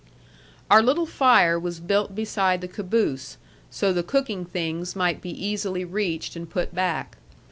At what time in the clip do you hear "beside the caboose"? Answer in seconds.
2.15-3.37